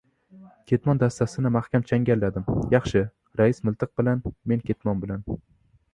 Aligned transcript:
Ketmon 0.69 1.01
dastasini 1.03 1.51
mahkam 1.57 1.85
changalladim. 1.91 2.49
Yaxshi! 2.77 3.03
Rais 3.43 3.61
miltiq 3.69 3.93
bilan, 4.01 4.25
men 4.53 4.65
ketmon 4.71 5.05
bilan! 5.05 5.27